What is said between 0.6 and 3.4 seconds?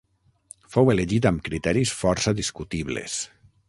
Fou elegit amb criteris força discutibles.